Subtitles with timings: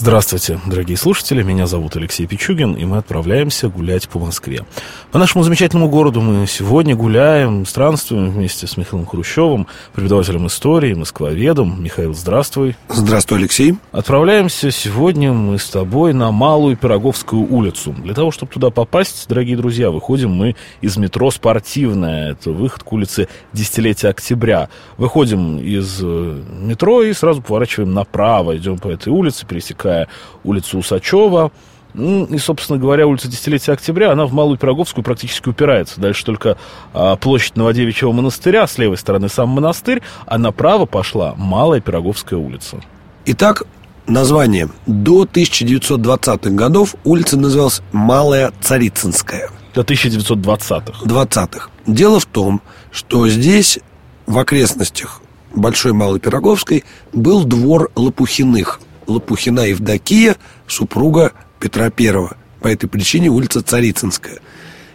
[0.00, 4.64] Здравствуйте, дорогие слушатели, меня зовут Алексей Пичугин, и мы отправляемся гулять по Москве.
[5.12, 11.84] По нашему замечательному городу мы сегодня гуляем, странствуем вместе с Михаилом Хрущевым, преподавателем истории, москвоведом.
[11.84, 12.76] Михаил, здравствуй.
[12.88, 13.74] Здравствуй, Алексей.
[13.92, 17.94] Отправляемся сегодня мы с тобой на Малую Пироговскую улицу.
[18.02, 22.30] Для того, чтобы туда попасть, дорогие друзья, выходим мы из метро «Спортивная».
[22.30, 24.70] Это выход к улице Десятилетия Октября.
[24.96, 30.08] Выходим из э, метро и сразу поворачиваем направо, идем по этой улице, пересекаем такая
[30.44, 31.50] улица Усачева.
[31.92, 36.00] Ну, и, собственно говоря, улица Десятилетия Октября, она в Малую Пироговскую практически упирается.
[36.00, 36.56] Дальше только
[36.94, 42.80] а, площадь Новодевичьего монастыря, с левой стороны сам монастырь, а направо пошла Малая Пироговская улица.
[43.26, 43.64] Итак,
[44.06, 44.68] название.
[44.86, 49.50] До 1920-х годов улица называлась Малая Царицынская.
[49.74, 51.06] До 1920-х.
[51.06, 51.70] 20-х.
[51.88, 53.80] Дело в том, что здесь,
[54.26, 62.36] в окрестностях Большой Малой Пироговской, был двор Лопухиных– Лопухина Евдокия, супруга Петра Первого.
[62.60, 64.40] По этой причине улица Царицынская.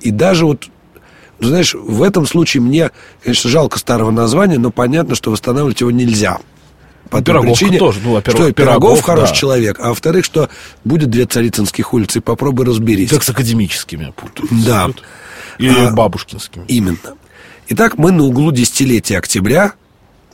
[0.00, 0.68] И даже вот,
[1.38, 2.90] ну, знаешь, в этом случае мне,
[3.22, 6.38] конечно, жалко старого названия, но понятно, что восстанавливать его нельзя.
[7.10, 9.36] По той причине, тоже, ну, во-первых, что Пирогов, Пирогов хороший да.
[9.36, 10.48] человек, а во-вторых, что
[10.84, 13.10] будет две Царицынских улицы, попробуй разберись.
[13.10, 14.50] Как с академическими путают.
[14.64, 14.90] Да.
[15.58, 16.64] Или а, бабушкинскими.
[16.66, 16.98] Именно.
[17.68, 19.74] Итак, мы на углу десятилетия октября,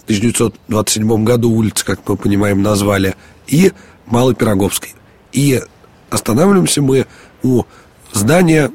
[0.02, 3.14] в 1927 году улицы, как мы понимаем, назвали,
[3.46, 3.72] и
[4.06, 4.94] Малой Пироговской.
[5.32, 5.62] И
[6.10, 7.06] останавливаемся мы
[7.42, 7.62] у
[8.12, 8.70] здания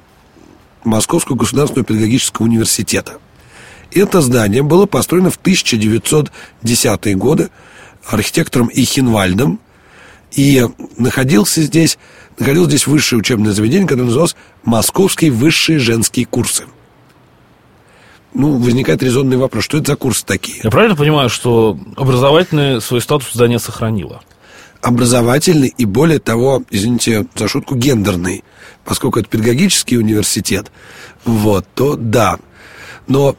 [0.83, 3.17] Московского государственного педагогического университета.
[3.91, 7.49] Это здание было построено в 1910-е годы
[8.05, 9.59] архитектором Ихенвальдом,
[10.31, 10.65] и
[10.97, 11.97] находился здесь,
[12.37, 16.65] находилось здесь высшее учебное заведение, которое называлось Московские высшие женские курсы.
[18.37, 20.59] Ну, возникает резонный вопрос, что это за курсы такие?
[20.63, 24.21] Я правильно понимаю, что образовательный свой статус здание сохранило?
[24.81, 28.43] образовательный и, более того, извините за шутку, гендерный.
[28.85, 30.71] Поскольку это педагогический университет,
[31.25, 32.37] вот, то да.
[33.07, 33.35] Но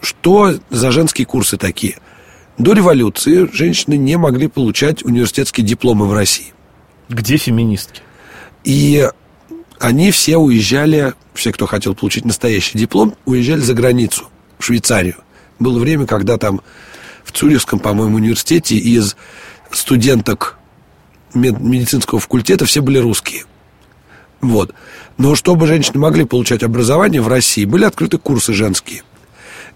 [0.00, 1.98] что за женские курсы такие?
[2.58, 6.52] До революции женщины не могли получать университетские дипломы в России.
[7.08, 8.02] Где феминистки?
[8.64, 9.08] И
[9.80, 15.16] они все уезжали, все, кто хотел получить настоящий диплом, уезжали за границу, в Швейцарию.
[15.58, 16.60] Было время, когда там
[17.24, 19.16] в Цюрихском, по-моему, университете из
[19.72, 20.58] студенток
[21.32, 23.44] медицинского факультета все были русские.
[24.42, 24.74] Вот.
[25.16, 29.02] Но чтобы женщины могли получать образование в России, были открыты курсы женские.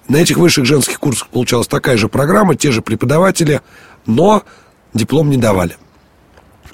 [0.08, 3.62] На этих высших женских курсах получалась такая же программа, те же преподаватели,
[4.04, 4.42] но
[4.92, 5.78] диплом не давали.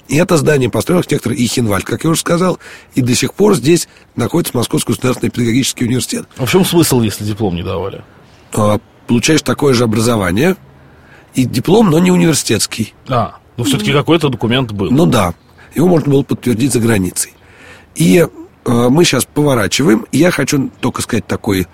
[0.07, 2.59] И это здание построил архитектор Ихенвальд, как я уже сказал,
[2.95, 6.27] и до сих пор здесь находится Московский государственный педагогический университет.
[6.37, 8.03] А в чем смысл, если диплом не давали?
[8.53, 10.55] А, получаешь такое же образование–
[11.33, 12.93] и диплом, но не университетский.
[13.07, 14.91] А, ну все-таки какой-то документ был.
[14.91, 15.33] Ну да,
[15.75, 17.33] его можно было подтвердить за границей.
[17.95, 18.27] И э,
[18.89, 21.67] мы сейчас поворачиваем, я хочу только сказать такой,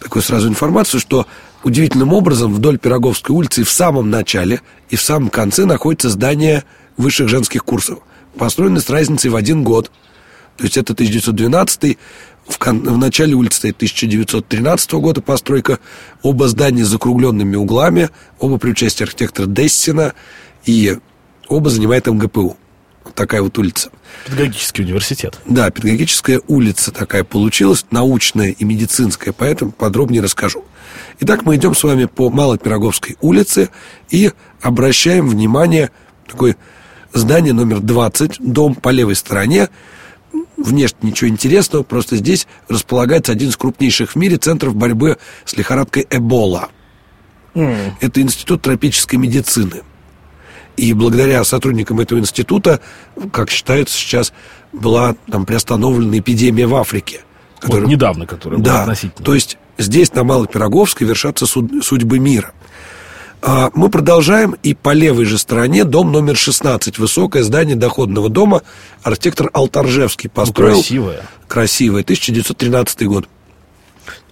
[0.00, 1.26] такую сразу информацию, что
[1.64, 6.64] удивительным образом вдоль Пироговской улицы в самом начале и в самом конце находится здание
[6.98, 8.00] высших женских курсов,
[8.36, 9.90] построено с разницей в один год.
[10.58, 11.96] То есть это 1912
[12.48, 15.78] в, кон- в начале улицы стоит 1913 года постройка.
[16.22, 20.14] Оба здания с закругленными углами, оба при участии архитектора Дессина,
[20.64, 20.98] и
[21.48, 22.56] оба занимает МГПУ.
[23.04, 23.90] Вот такая вот улица.
[24.26, 25.38] Педагогический университет.
[25.46, 30.64] Да, педагогическая улица такая получилась, научная и медицинская, поэтому подробнее расскажу.
[31.20, 33.70] Итак, мы идем с вами по Малопироговской улице
[34.10, 35.90] и обращаем внимание
[36.26, 36.56] такое
[37.18, 39.68] здание номер 20, дом по левой стороне,
[40.56, 46.06] внешне ничего интересного, просто здесь располагается один из крупнейших в мире центров борьбы с лихорадкой
[46.10, 46.68] Эбола.
[47.54, 47.92] Mm.
[48.00, 49.82] Это институт тропической медицины.
[50.76, 52.80] И благодаря сотрудникам этого института,
[53.32, 54.32] как считается сейчас,
[54.72, 57.22] была там приостановлена эпидемия в Африке.
[57.58, 57.82] Которая...
[57.82, 59.24] Вот недавно, которая да, была относительно.
[59.24, 61.84] То есть здесь, на Малопироговской, вершатся суд...
[61.84, 62.52] судьбы мира.
[63.40, 68.62] А, мы продолжаем, и по левой же стороне дом номер 16, высокое здание доходного дома,
[69.02, 70.76] архитектор Алтаржевский построил.
[70.76, 71.22] Ну, красивое.
[71.46, 73.28] Красивое, 1913 год.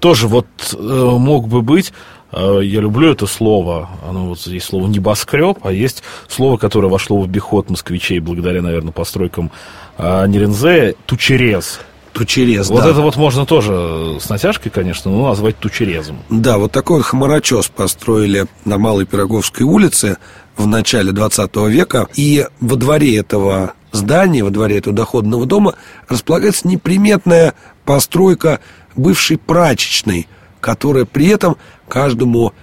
[0.01, 1.93] Тоже вот э, мог бы быть,
[2.33, 7.21] э, я люблю это слово, оно вот здесь слово небоскреб, а есть слово, которое вошло
[7.21, 9.53] в обиход москвичей благодаря, наверное, постройкам
[9.99, 11.81] э, Нерензе, тучерез.
[12.17, 12.91] Тучерез, Вот да.
[12.91, 16.19] это вот можно тоже с натяжкой, конечно, но назвать тучерезом.
[16.31, 20.17] Да, вот такой вот хмарочес построили на Малой Пироговской улице
[20.57, 22.09] в начале 20 века.
[22.15, 25.75] И во дворе этого здания, во дворе этого доходного дома
[26.09, 27.53] располагается неприметная
[27.85, 28.61] постройка
[28.95, 30.27] бывшей прачечной,
[30.61, 32.55] которая при этом каждому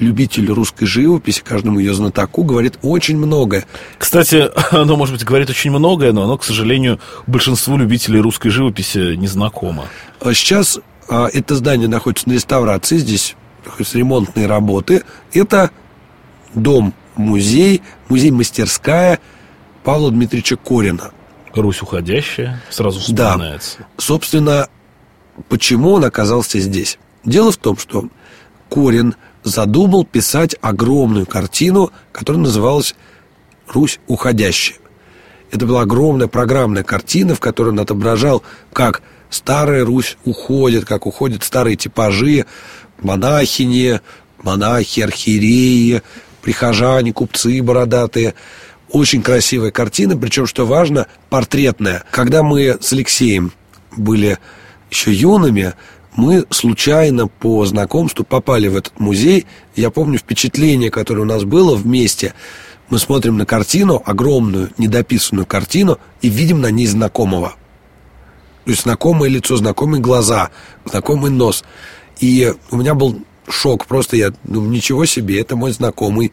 [0.00, 3.66] любителю русской живописи, каждому ее знатоку говорит очень многое.
[3.98, 9.14] Кстати, оно, может быть, говорит очень многое, но оно, к сожалению, большинству любителей русской живописи
[9.16, 9.86] не знакомо.
[10.20, 13.36] А Сейчас а, это здание находится на реставрации, здесь
[13.92, 15.02] ремонтные работы.
[15.32, 15.70] Это
[16.54, 19.18] дом-музей, музей-мастерская
[19.84, 21.10] Павла Дмитриевича Корина.
[21.54, 23.32] Русь уходящая, сразу Да.
[23.32, 23.78] вспоминается.
[23.96, 24.68] Собственно,
[25.48, 26.98] почему он оказался здесь?
[27.24, 28.08] Дело в том, что
[28.70, 32.94] Корин задумал писать огромную картину, которая называлась
[33.66, 34.78] «Русь уходящая».
[35.50, 38.42] Это была огромная программная картина, в которой он отображал,
[38.72, 42.46] как старая Русь уходит, как уходят старые типажи,
[43.00, 44.00] монахини,
[44.42, 46.02] монахи, архиереи,
[46.42, 48.34] прихожане, купцы бородатые.
[48.90, 52.04] Очень красивая картина, причем, что важно, портретная.
[52.10, 53.52] Когда мы с Алексеем
[53.96, 54.38] были
[54.90, 55.74] еще юными,
[56.20, 59.46] мы случайно по знакомству попали в этот музей.
[59.74, 62.34] Я помню впечатление, которое у нас было вместе.
[62.90, 67.54] Мы смотрим на картину, огромную, недописанную картину, и видим на ней знакомого.
[68.66, 70.50] То есть знакомое лицо, знакомые глаза,
[70.84, 71.64] знакомый нос.
[72.18, 73.86] И у меня был шок.
[73.86, 76.32] Просто я думаю, ничего себе, это мой знакомый,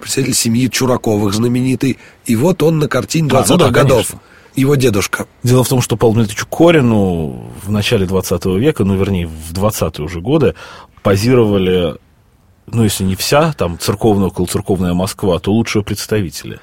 [0.00, 1.98] представитель семьи Чураковых знаменитый.
[2.24, 4.06] И вот он на картине А, ну 20-х да, годов.
[4.06, 4.20] конечно.
[4.54, 5.26] Его дедушка.
[5.42, 10.04] Дело в том, что Павлу Дмитриевичу Корину в начале 20 века, ну, вернее, в 20-е
[10.04, 10.54] уже годы,
[11.02, 11.96] позировали,
[12.66, 16.60] ну, если не вся, там, церковная, околоцерковная Москва, то лучшие представители.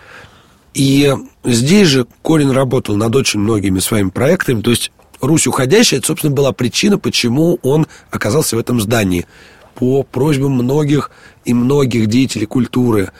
[0.73, 1.11] И
[1.43, 4.61] здесь же Корин работал над очень многими своими проектами.
[4.61, 4.91] То есть
[5.21, 9.25] Русь уходящая, это, собственно, была причина, почему он оказался в этом здании.
[9.75, 11.11] По просьбам многих
[11.45, 13.11] и многих деятелей культуры.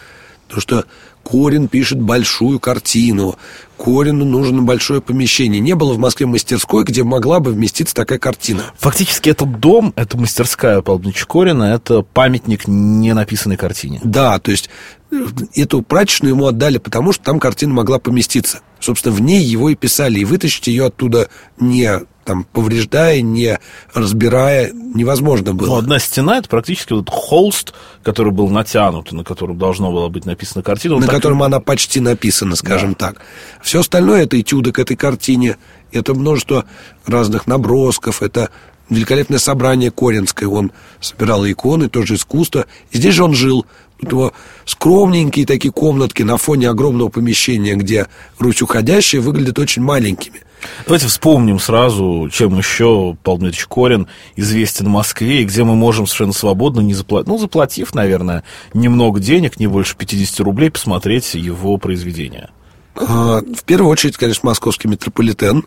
[0.48, 0.86] Потому что
[1.24, 3.36] Корин пишет большую картину.
[3.78, 5.60] Корину нужно большое помещение.
[5.60, 8.64] Не было в Москве мастерской, где могла бы вместиться такая картина.
[8.78, 14.00] Фактически этот дом, эта мастерская Павла Дмитриевича Корина, это памятник не написанной картине.
[14.04, 14.70] Да, то есть
[15.12, 18.62] э, эту прачечную ему отдали, потому что там картина могла поместиться.
[18.80, 21.30] Собственно, в ней его и писали, и вытащить ее оттуда
[21.60, 21.92] не
[22.28, 23.58] там, повреждая, не
[23.94, 25.68] разбирая, невозможно было.
[25.68, 30.26] Ну, одна стена, это практически вот холст, который был натянут, на котором должно было быть
[30.26, 30.96] написана картина.
[30.96, 33.22] Он на так- котором она почти написана, скажем так.
[33.62, 35.56] Все остальное это этюды к этой картине,
[35.94, 36.66] это множество
[37.06, 38.50] разных набросков, это
[38.90, 40.50] великолепное собрание Коринское.
[40.50, 42.66] Он собирал иконы, тоже искусство.
[42.92, 43.66] И здесь же он жил.
[44.02, 44.34] Тут его
[44.66, 48.08] скромненькие такие комнатки на фоне огромного помещения, где
[48.38, 50.42] Русь уходящая, выглядят очень маленькими.
[50.86, 56.08] Давайте вспомним сразу, чем еще Павел Дмитриевич Корин известен в Москве, и где мы можем
[56.08, 58.44] совершенно свободно, не заплатив, ну, заплатив, наверное,
[58.74, 62.50] немного денег, не больше 50 рублей, посмотреть его произведения.
[62.96, 65.66] А, В первую очередь, конечно, московский метрополитен.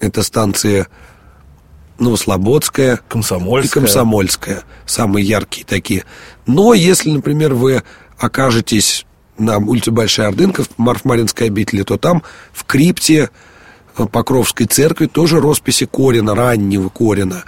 [0.00, 0.88] Это станция
[1.98, 3.82] Новослободская, Комсомольская.
[3.82, 4.62] и Комсомольская.
[4.84, 6.04] Самые яркие такие.
[6.46, 7.82] Но если, например, вы
[8.18, 9.06] окажетесь
[9.38, 12.22] на улице Большая Ордынка, в Марфмаринской обители, то там
[12.52, 13.30] в крипте
[13.94, 17.44] Покровской церкви тоже росписи Корина, раннего Корина.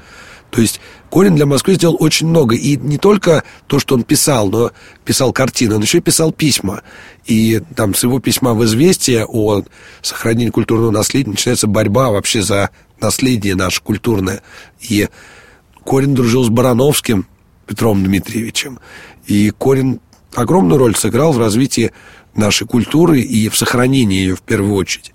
[0.50, 2.54] То есть Корин для Москвы сделал очень много.
[2.54, 4.72] И не только то, что он писал, но
[5.04, 6.82] писал картины, он еще и писал письма.
[7.26, 9.62] И там с его письма в «Известие» о
[10.02, 14.42] сохранении культурного наследия начинается борьба вообще за наследие наше культурное.
[14.80, 15.08] И
[15.84, 17.26] Корин дружил с Барановским
[17.66, 18.78] Петром Дмитриевичем.
[19.26, 20.00] И Корин
[20.34, 21.92] огромную роль сыграл в развитии
[22.34, 25.12] нашей культуры и в сохранении ее в первую очередь.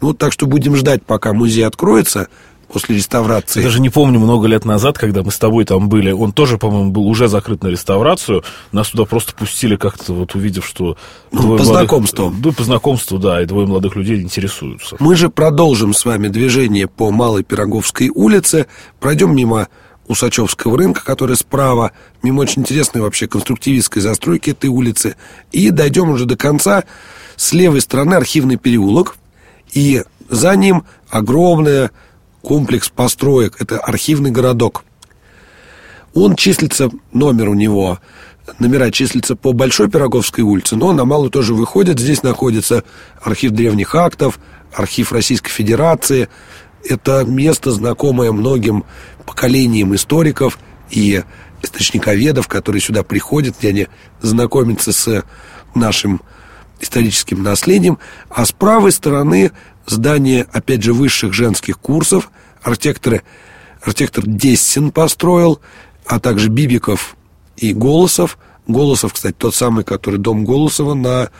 [0.00, 2.28] Ну, так что будем ждать, пока музей откроется
[2.68, 3.60] после реставрации.
[3.60, 6.58] Я даже не помню, много лет назад, когда мы с тобой там были, он тоже,
[6.58, 8.44] по-моему, был уже закрыт на реставрацию.
[8.72, 10.96] Нас туда просто пустили как-то, вот увидев, что...
[11.32, 12.34] Ну, по молодых- знакомству.
[12.38, 14.96] Да, по знакомству, да, и двое молодых людей интересуются.
[14.98, 18.66] Мы же продолжим с вами движение по Малой Пироговской улице,
[19.00, 19.68] пройдем мимо
[20.06, 25.16] Усачевского рынка, который справа, мимо очень интересной вообще конструктивистской застройки этой улицы,
[25.52, 26.84] и дойдем уже до конца.
[27.36, 29.16] С левой стороны архивный переулок,
[29.72, 31.90] и за ним огромный
[32.42, 34.84] комплекс построек, это архивный городок.
[36.14, 37.98] Он числится, номер у него,
[38.58, 41.98] номера числятся по Большой Пироговской улице, но на Малую тоже выходит.
[41.98, 42.84] Здесь находится
[43.22, 44.38] архив древних актов,
[44.72, 46.28] архив Российской Федерации.
[46.84, 48.84] Это место, знакомое многим
[49.26, 50.58] поколениям историков
[50.90, 51.22] и
[51.62, 53.86] источниковедов, которые сюда приходят, где они
[54.22, 55.24] знакомятся с
[55.74, 56.22] нашим
[56.80, 57.98] историческим наследием.
[58.30, 59.52] А с правой стороны
[59.86, 62.30] здание, опять же, высших женских курсов,
[62.62, 63.22] архитекторы,
[63.82, 65.60] архитектор Дестин построил,
[66.06, 67.16] а также Бибиков
[67.56, 68.38] и Голосов.
[68.66, 71.30] Голосов, кстати, тот самый, который дом Голосова на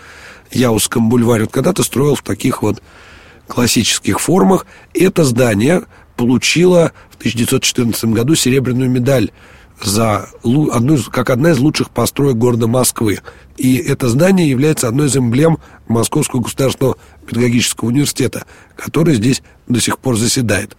[0.50, 1.45] Яузском бульваре.
[1.45, 2.83] Вот когда-то строил в таких вот
[3.47, 4.66] классических формах.
[4.95, 5.83] Это здание
[6.16, 9.30] получило в 1914 году серебряную медаль
[9.82, 13.20] за одну из, как одна из лучших построек города Москвы.
[13.56, 18.44] И это здание является одной из эмблем Московского государственного педагогического университета,
[18.76, 20.76] который здесь до сих пор заседает.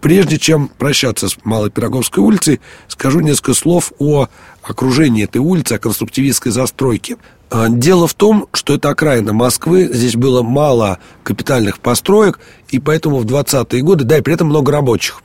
[0.00, 4.28] Прежде чем прощаться с Малой Пироговской улицей, скажу несколько слов о
[4.62, 7.16] окружении этой улицы, о конструктивистской застройке.
[7.50, 13.18] А, дело в том, что это окраина Москвы, здесь было мало капитальных построек, и поэтому
[13.18, 15.22] в 20-е годы, да, и при этом много рабочих.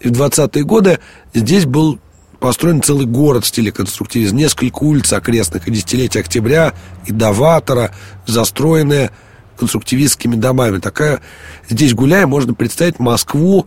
[0.00, 0.98] И в 20-е годы
[1.32, 2.00] здесь был
[2.40, 6.74] построен целый город в стиле конструктивизм, несколько улиц окрестных и десятилетия октября,
[7.06, 7.92] и Даватора,
[8.26, 9.10] застроенные
[9.58, 10.78] конструктивистскими домами.
[10.78, 11.20] Такая,
[11.68, 13.66] здесь гуляя, можно представить Москву,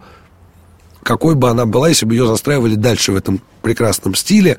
[1.03, 4.57] какой бы она была, если бы ее застраивали дальше в этом прекрасном стиле.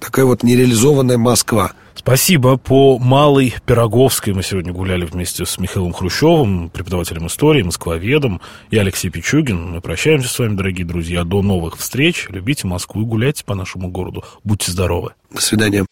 [0.00, 2.56] Такая вот нереализованная Москва– Спасибо.
[2.56, 9.10] По Малой Пироговской мы сегодня гуляли вместе с Михаилом Хрущевым, преподавателем истории, москвоведом, и Алексей
[9.10, 9.72] Пичугин.
[9.72, 11.24] Мы прощаемся с вами, дорогие друзья.
[11.24, 12.26] До новых встреч.
[12.28, 14.22] Любите Москву и гуляйте по нашему городу.
[14.44, 15.14] Будьте здоровы.
[15.32, 15.86] До свидания.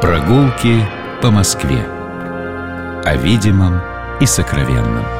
[0.00, 0.84] Прогулки
[1.22, 1.84] по Москве.
[3.04, 3.80] О видимом
[4.20, 5.19] и сокровенном.